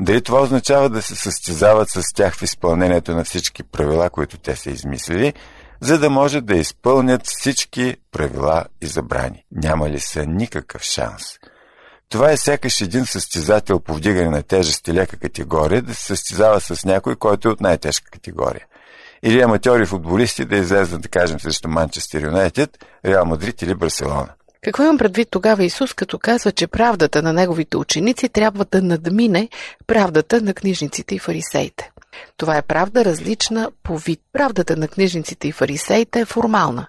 Дали 0.00 0.22
това 0.22 0.40
означава 0.40 0.90
да 0.90 1.02
се 1.02 1.16
състезават 1.16 1.90
с 1.90 2.02
тях 2.14 2.34
в 2.36 2.42
изпълнението 2.42 3.14
на 3.14 3.24
всички 3.24 3.62
правила, 3.62 4.10
които 4.10 4.38
те 4.38 4.56
са 4.56 4.70
измислили, 4.70 5.32
за 5.84 5.98
да 5.98 6.10
може 6.10 6.40
да 6.40 6.56
изпълнят 6.56 7.26
всички 7.26 7.96
правила 8.12 8.64
и 8.80 8.86
забрани. 8.86 9.44
Няма 9.52 9.90
ли 9.90 10.00
са 10.00 10.26
никакъв 10.26 10.82
шанс? 10.82 11.22
Това 12.08 12.30
е 12.30 12.36
сякаш 12.36 12.80
един 12.80 13.06
състезател 13.06 13.80
по 13.80 13.94
вдигане 13.94 14.30
на 14.30 14.42
тежести 14.42 14.92
лека 14.92 15.16
категория 15.16 15.82
да 15.82 15.94
се 15.94 16.04
състезава 16.04 16.60
с 16.60 16.84
някой, 16.84 17.16
който 17.16 17.48
е 17.48 17.52
от 17.52 17.60
най-тежка 17.60 18.10
категория. 18.10 18.66
Или 19.22 19.40
аматьори 19.40 19.86
футболисти 19.86 20.44
да 20.44 20.56
излезнат, 20.56 21.02
да 21.02 21.08
кажем, 21.08 21.40
срещу 21.40 21.68
Манчестър 21.68 22.22
Юнайтед, 22.22 22.84
Реал 23.06 23.24
Мадрид 23.24 23.62
или 23.62 23.74
Барселона. 23.74 24.28
Какво 24.64 24.82
имам 24.82 24.98
предвид 24.98 25.28
тогава 25.30 25.64
Исус, 25.64 25.94
като 25.94 26.18
казва, 26.18 26.52
че 26.52 26.66
правдата 26.66 27.22
на 27.22 27.32
неговите 27.32 27.76
ученици 27.76 28.28
трябва 28.28 28.64
да 28.64 28.82
надмине 28.82 29.48
правдата 29.86 30.40
на 30.40 30.54
книжниците 30.54 31.14
и 31.14 31.18
фарисеите? 31.18 31.90
Това 32.36 32.56
е 32.56 32.62
правда 32.62 33.04
различна 33.04 33.70
по 33.82 33.98
вид. 33.98 34.20
Правдата 34.32 34.76
на 34.76 34.88
книжниците 34.88 35.48
и 35.48 35.52
фарисеите 35.52 36.20
е 36.20 36.24
формална. 36.24 36.86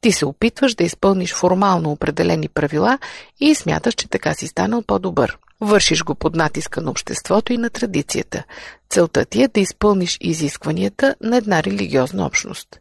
Ти 0.00 0.12
се 0.12 0.26
опитваш 0.26 0.74
да 0.74 0.84
изпълниш 0.84 1.34
формално 1.34 1.90
определени 1.90 2.48
правила 2.48 2.98
и 3.40 3.54
смяташ, 3.54 3.94
че 3.94 4.08
така 4.08 4.34
си 4.34 4.46
станал 4.46 4.82
по-добър. 4.82 5.38
Вършиш 5.60 6.04
го 6.04 6.14
под 6.14 6.36
натиска 6.36 6.80
на 6.80 6.90
обществото 6.90 7.52
и 7.52 7.58
на 7.58 7.70
традицията. 7.70 8.44
Целта 8.90 9.24
ти 9.24 9.42
е 9.42 9.48
да 9.48 9.60
изпълниш 9.60 10.18
изискванията 10.20 11.14
на 11.20 11.36
една 11.36 11.62
религиозна 11.62 12.26
общност. 12.26 12.80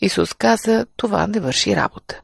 Исус 0.00 0.34
каза, 0.34 0.86
това 0.96 1.26
не 1.26 1.40
върши 1.40 1.76
работа. 1.76 2.20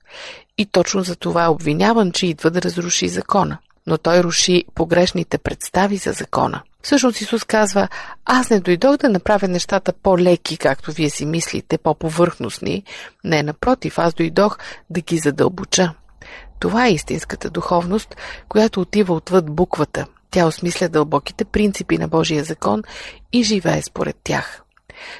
И 0.58 0.66
точно 0.66 1.02
за 1.02 1.16
това 1.16 1.44
е 1.44 1.48
обвиняван, 1.48 2.12
че 2.12 2.26
идва 2.26 2.50
да 2.50 2.62
разруши 2.62 3.08
закона. 3.08 3.58
Но 3.87 3.98
той 3.98 4.22
руши 4.22 4.64
погрешните 4.74 5.38
представи 5.38 5.96
за 5.96 6.12
закона. 6.12 6.62
Всъщност 6.84 7.20
Исус 7.20 7.44
казва, 7.44 7.88
аз 8.24 8.50
не 8.50 8.60
дойдох 8.60 8.96
да 8.96 9.08
направя 9.08 9.48
нещата 9.48 9.92
по-леки, 9.92 10.56
както 10.56 10.92
вие 10.92 11.10
си 11.10 11.26
мислите, 11.26 11.78
по-повърхностни. 11.78 12.84
Не, 13.24 13.42
напротив, 13.42 13.98
аз 13.98 14.14
дойдох 14.14 14.58
да 14.90 15.00
ги 15.00 15.18
задълбоча. 15.18 15.94
Това 16.58 16.86
е 16.86 16.92
истинската 16.92 17.50
духовност, 17.50 18.16
която 18.48 18.80
отива 18.80 19.14
отвъд 19.14 19.50
буквата. 19.50 20.06
Тя 20.30 20.46
осмисля 20.46 20.88
дълбоките 20.88 21.44
принципи 21.44 21.98
на 21.98 22.08
Божия 22.08 22.44
закон 22.44 22.82
и 23.32 23.42
живее 23.42 23.82
според 23.82 24.16
тях. 24.24 24.62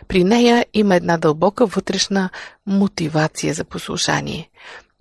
При 0.09 0.25
нея 0.25 0.67
има 0.75 0.95
една 0.95 1.17
дълбока 1.17 1.67
вътрешна 1.67 2.31
мотивация 2.67 3.55
за 3.55 3.65
послушание. 3.65 4.51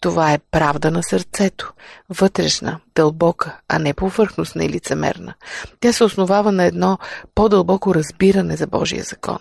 Това 0.04 0.34
е 0.34 0.39
правда 0.52 0.92
на 0.92 1.04
сърцето, 1.04 1.74
вътрешна, 2.10 2.80
дълбока, 2.96 3.60
а 3.68 3.80
не 3.80 3.94
повърхностна 3.94 4.66
и 4.66 4.70
лицемерна. 4.70 5.34
Тя 5.80 5.94
се 5.94 6.04
основава 6.04 6.52
на 6.52 6.63
едно 6.63 6.98
по-дълбоко 7.36 7.96
разбиране 7.96 8.56
за 8.56 8.68
Божия 8.68 9.04
закон. 9.04 9.38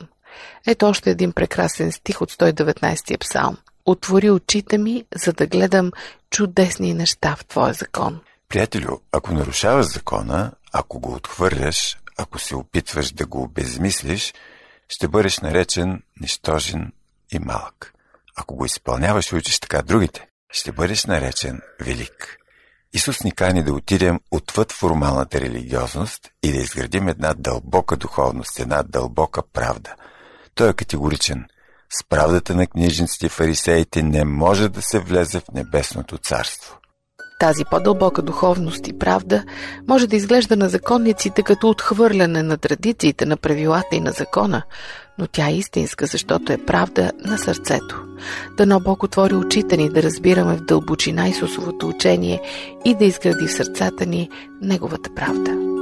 Ето 0.67 0.87
още 0.87 1.11
един 1.11 1.33
прекрасен 1.33 1.93
стих 1.93 2.23
от 2.23 2.33
119 2.33 3.19
псалм. 3.19 3.57
Отвори 3.85 4.31
очите 4.31 4.79
ми, 4.79 5.05
за 5.17 5.33
да 5.33 5.47
гледам 5.47 5.91
чудесни 6.31 6.95
неща 6.95 7.37
в 7.37 7.45
Твоя 7.45 7.73
закон. 7.73 8.21
Приятелю, 8.49 8.99
ако 9.13 9.35
нарушаваш 9.35 9.87
закона, 9.87 10.53
ако 10.73 11.01
го 11.01 11.15
отхвърляш, 11.15 11.99
ако 12.19 12.39
се 12.39 12.57
опитваш 12.57 13.13
да 13.13 13.27
го 13.27 13.43
обезмислиш, 13.43 14.35
ще 14.89 15.09
бъдеш 15.09 15.39
наречен 15.39 16.03
нищожен 16.21 16.93
и 17.33 17.39
малък. 17.39 17.95
Ако 18.37 18.57
го 18.57 18.65
изпълняваш 18.65 19.33
учиш 19.33 19.61
така 19.61 19.83
другите, 19.83 20.29
ще 20.53 20.73
бъдеш 20.73 21.05
наречен 21.05 21.61
велик. 21.81 22.37
Исус 22.93 23.25
ни 23.25 23.33
кани 23.33 23.63
да 23.63 23.73
отидем 23.73 24.21
отвъд 24.31 24.73
формалната 24.73 25.41
религиозност 25.41 26.31
и 26.43 26.53
да 26.53 26.59
изградим 26.59 27.09
една 27.09 27.35
дълбока 27.35 27.97
духовност, 27.97 28.59
една 28.59 28.83
дълбока 28.83 29.43
правда. 29.53 29.95
Той 30.55 30.71
е 30.71 30.75
категоричен. 30.75 31.45
С 31.91 32.05
правдата 32.09 32.55
на 32.55 32.67
книжниците 32.67 33.27
и 33.27 33.29
фарисеите 33.29 34.03
не 34.03 34.25
може 34.25 34.69
да 34.69 34.83
се 34.83 34.99
влезе 34.99 35.41
в 35.41 35.53
небесното 35.55 36.19
царство. 36.19 36.79
Тази 37.43 37.65
по-дълбока 37.65 38.23
духовност 38.23 38.89
и 38.89 38.93
правда 38.93 39.45
може 39.89 40.07
да 40.07 40.17
изглежда 40.17 40.57
на 40.57 40.69
законниците 40.69 41.43
като 41.43 41.69
отхвърляне 41.69 42.43
на 42.43 42.57
традициите, 42.57 43.27
на 43.27 43.37
правилата 43.37 43.97
и 43.97 44.01
на 44.01 44.11
закона, 44.13 44.63
но 45.19 45.27
тя 45.27 45.49
е 45.49 45.55
истинска, 45.55 46.07
защото 46.07 46.53
е 46.53 46.59
правда 46.59 47.13
на 47.25 47.39
сърцето. 47.39 48.05
Дано 48.57 48.81
Бог 48.81 49.03
отвори 49.03 49.35
очите 49.35 49.77
ни 49.77 49.89
да 49.89 50.03
разбираме 50.03 50.57
в 50.57 50.65
дълбочина 50.65 51.29
Исусовото 51.29 51.89
учение 51.89 52.41
и 52.85 52.95
да 52.95 53.05
изгради 53.05 53.47
в 53.47 53.53
сърцата 53.53 54.07
ни 54.07 54.31
Неговата 54.61 55.11
правда. 55.15 55.82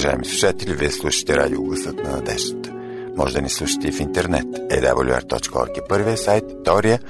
Уважаеми 0.00 0.24
слушатели, 0.24 0.74
вие 0.74 0.90
слушате 0.90 1.36
радио 1.36 1.62
Гласът 1.62 2.04
на 2.04 2.10
надеждата. 2.10 2.72
Може 3.16 3.34
да 3.34 3.42
ни 3.42 3.48
слушате 3.48 3.88
и 3.88 3.92
в 3.92 4.00
интернет. 4.00 4.44
awr.org 4.44 5.78
е 5.78 5.88
първия 5.88 6.16
сайт, 6.16 6.44
втория 6.60 7.00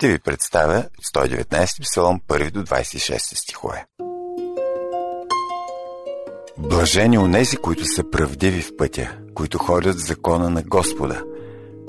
ще 0.00 0.08
ви 0.08 0.18
представя 0.18 0.84
119 1.14 1.82
псалом 1.82 2.20
1 2.28 2.50
до 2.50 2.62
26 2.62 3.18
стихове. 3.18 3.86
Блажени 6.58 7.18
онези, 7.18 7.56
които 7.56 7.84
са 7.84 8.10
правдиви 8.10 8.62
в 8.62 8.76
пътя, 8.76 9.16
които 9.34 9.58
ходят 9.58 9.96
в 9.96 10.06
закона 10.06 10.50
на 10.50 10.62
Господа. 10.62 11.22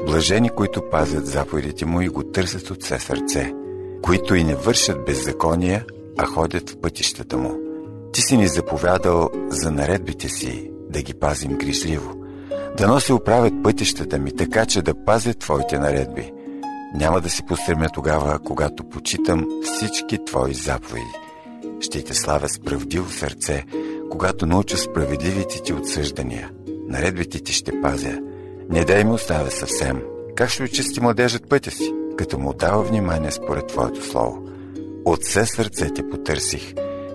Блажени, 0.06 0.50
които 0.50 0.89
пазят 0.89 1.26
заповедите 1.26 1.86
му 1.86 2.02
и 2.02 2.08
го 2.08 2.24
търсят 2.24 2.69
от 2.69 2.84
все 2.84 3.00
сърце, 3.00 3.54
които 4.02 4.36
и 4.36 4.43
не 4.43 4.56
вършат 4.56 5.06
беззакония, 5.06 5.86
а 6.17 6.26
ходят 6.26 6.69
в 6.69 6.82
пътищата 6.82 7.38
му. 7.38 7.58
Ти 8.13 8.21
си 8.21 8.38
ни 8.38 8.47
заповядал 8.47 9.30
за 9.50 9.71
наредбите 9.71 10.30
си, 10.30 10.71
да 10.89 11.02
ги 11.02 11.13
пазим 11.13 11.58
грижливо. 11.58 12.26
Да 12.78 12.88
носи 12.88 13.13
оправят 13.13 13.54
пътищата 13.63 14.17
ми, 14.19 14.36
така 14.36 14.65
че 14.65 14.82
да 14.82 15.06
пазят 15.06 15.39
Твоите 15.39 15.80
наредби– 15.80 16.32
няма 16.93 17.21
да 17.21 17.30
се 17.30 17.43
постремя 17.43 17.88
тогава, 17.93 18.39
когато 18.39 18.89
почитам 18.89 19.47
всички 19.63 20.25
Твои 20.25 20.54
заповеди. 20.54 21.06
Ще 21.80 22.04
те 22.04 22.13
славя 22.13 22.49
с 22.49 22.60
правдиво 22.60 23.12
сърце, 23.12 23.63
когато 24.12 24.45
науча 24.45 24.77
справедливите 24.77 25.62
ти 25.62 25.73
отсъждания. 25.73 26.49
Наредбите 26.88 27.39
ти 27.39 27.54
ще 27.54 27.82
пазя. 27.82 28.19
Не 28.69 28.86
дай 28.86 29.04
му 29.04 29.13
оставя 29.13 29.51
съвсем. 29.51 30.01
Как 30.36 30.49
ще 30.49 30.63
очисти 30.63 31.01
младежът 31.01 31.49
пътя 31.49 31.71
си, 31.71 31.93
като 32.17 32.39
му 32.39 32.54
дава 32.54 32.84
внимание 32.84 33.32
според 33.32 33.67
Твоето 33.67 34.06
слово? 34.06 34.47
От 35.06 35.23
все 35.23 35.45
сърце 35.45 35.93
те 35.93 36.10
потърсих. 36.10 36.73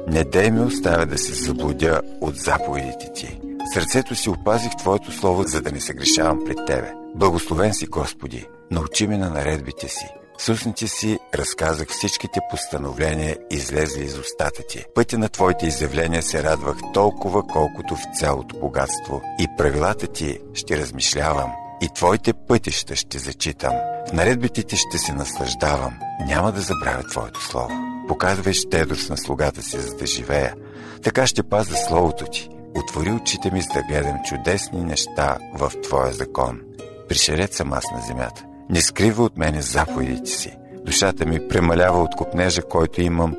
Не 0.09 0.25
дай 0.25 0.51
ми 0.51 0.61
оставя 0.61 1.07
да 1.07 1.19
се 1.19 1.35
заблудя 1.35 2.01
от 2.21 2.37
заповедите 2.37 3.13
ти. 3.15 3.41
Сърцето 3.75 4.15
си 4.15 4.31
опазих 4.31 4.77
Твоето 4.77 5.13
слово, 5.13 5.43
за 5.43 5.61
да 5.61 5.73
не 5.73 5.81
се 5.81 5.95
грешавам 5.95 6.45
пред 6.47 6.59
Тебе. 6.67 7.06
Благословен 7.17 7.75
си, 7.75 7.87
Господи! 7.87 8.47
Научи 8.71 9.07
ме 9.07 9.19
на 9.19 9.31
наредбите 9.31 9.89
си. 9.89 10.07
С 10.39 10.49
устните 10.49 10.89
си 10.89 11.19
разказах 11.35 11.89
всичките 11.89 12.41
постановления, 12.51 13.37
излезли 13.51 14.05
из 14.05 14.19
устата 14.19 14.63
ти. 14.69 14.85
Пътя 14.95 15.19
на 15.19 15.29
твоите 15.29 15.67
изявления 15.67 16.23
се 16.23 16.43
радвах 16.43 16.77
толкова, 16.95 17.43
колкото 17.47 17.97
в 17.97 18.19
цялото 18.19 18.59
богатство. 18.59 19.23
И 19.39 19.47
правилата 19.59 20.07
ти 20.07 20.39
ще 20.55 20.79
размишлявам. 20.79 21.53
И 21.83 21.89
твоите 21.95 22.33
пътища 22.33 22.97
ще 22.97 23.19
зачитам. 23.19 23.75
В 24.09 24.13
наредбите 24.13 24.63
ти 24.63 24.77
ще 24.77 24.99
се 24.99 25.13
наслаждавам. 25.13 25.99
Няма 26.27 26.53
да 26.53 26.61
забравя 26.61 27.03
твоето 27.03 27.43
слово. 27.43 27.71
Показвай 28.09 28.53
щедрост 28.53 29.11
на 29.11 29.17
слугата 29.17 29.63
си, 29.63 29.79
за 29.79 29.97
да 29.97 30.07
живея. 30.07 30.55
Така 31.03 31.27
ще 31.27 31.43
пазя 31.43 31.77
словото 31.77 32.25
ти. 32.25 32.49
Отвори 32.75 33.13
очите 33.13 33.51
ми, 33.51 33.63
за 33.63 33.69
да 33.75 33.83
гледам 33.83 34.17
чудесни 34.29 34.85
неща 34.85 35.39
в 35.55 35.73
Твоя 35.83 36.13
закон. 36.13 36.61
Пришерец 37.09 37.57
съм 37.57 37.73
аз 37.73 37.85
на 37.95 38.01
земята. 38.01 38.45
Не 38.71 38.81
скрива 38.81 39.25
от 39.25 39.37
мене 39.37 39.63
заповедите 39.63 40.31
си. 40.31 40.57
Душата 40.85 41.27
ми 41.27 41.49
премалява 41.49 42.03
от 42.03 42.17
купнежа, 42.17 42.63
който 42.63 43.03
имам 43.03 43.37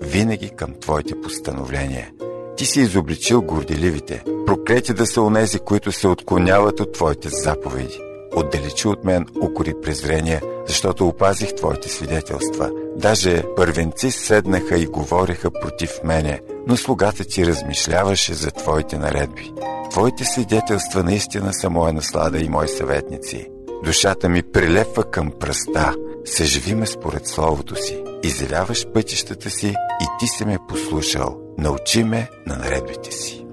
винаги 0.00 0.50
към 0.50 0.74
Твоите 0.80 1.20
постановления. 1.20 2.10
Ти 2.56 2.66
си 2.66 2.80
изобличил 2.80 3.42
горделивите. 3.42 4.24
Проклети 4.46 4.94
да 4.94 5.06
са 5.06 5.22
онези, 5.22 5.58
които 5.58 5.92
се 5.92 6.08
отклоняват 6.08 6.80
от 6.80 6.92
Твоите 6.92 7.28
заповеди. 7.28 8.09
Отдалечи 8.36 8.88
от 8.88 9.04
мен 9.04 9.26
укори 9.42 9.74
презрения, 9.82 10.42
защото 10.66 11.08
опазих 11.08 11.54
Твоите 11.54 11.88
свидетелства. 11.88 12.70
Даже 12.96 13.42
първенци 13.56 14.10
седнаха 14.10 14.78
и 14.78 14.86
говореха 14.86 15.50
против 15.50 15.90
мене– 16.04 16.40
но 16.66 16.76
слугата 16.76 17.24
ти 17.24 17.46
размишляваше 17.46 18.34
за 18.34 18.50
твоите 18.50 18.98
наредби. 18.98 19.52
Твоите 19.90 20.24
свидетелства 20.24 21.04
наистина 21.04 21.52
са 21.52 21.70
моя 21.70 21.92
наслада 21.92 22.38
и 22.38 22.48
мои 22.48 22.68
съветници. 22.68 23.48
Душата 23.84 24.28
ми 24.28 24.42
прилепва 24.42 25.04
към 25.04 25.30
пръста. 25.40 25.94
Съживи 26.24 26.74
ме 26.74 26.86
според 26.86 27.26
словото 27.26 27.76
си. 27.76 28.04
Изявяваш 28.22 28.86
пътищата 28.94 29.50
си 29.50 29.66
и 30.02 30.06
ти 30.20 30.26
си 30.26 30.44
ме 30.44 30.58
послушал. 30.68 31.40
Научи 31.58 32.04
ме 32.04 32.28
на 32.46 32.56
наредбите 32.56 33.12
си. 33.12 33.46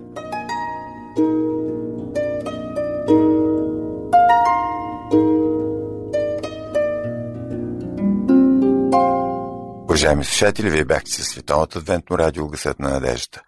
Уважаеми 9.98 10.24
слушатели, 10.24 10.70
вие 10.70 10.86
бяхте 10.86 11.12
със 11.12 11.28
Световното 11.28 11.80
адвентно 11.80 12.18
радио 12.18 12.48
Гъсът 12.48 12.80
на 12.80 12.90
надеждата. 12.90 13.42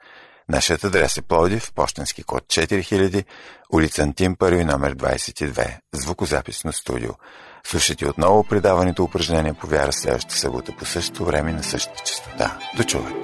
Нашият 0.50 0.84
адрес 0.84 1.18
е 1.18 1.22
Плодив, 1.22 1.72
почтенски 1.76 2.24
код 2.24 2.44
4000, 2.44 3.26
улица 3.74 4.02
Антим 4.02 4.36
първи, 4.36 4.64
номер 4.64 4.96
22, 4.96 5.78
звукозаписно 5.94 6.74
студио. 6.74 7.12
Слушайте 7.64 8.08
отново 8.08 8.44
предаването 8.44 9.04
упражнения 9.04 9.54
по 9.54 9.68
вяра 9.68 9.94
следващата 9.94 10.36
събота 10.36 10.76
по 10.80 10.86
същото 10.86 11.26
време 11.26 11.54
на 11.54 11.64
същата 11.64 12.04
частота. 12.04 12.60
До 12.78 12.84
чуване! 12.84 13.16